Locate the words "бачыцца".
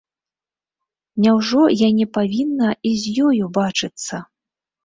3.59-4.15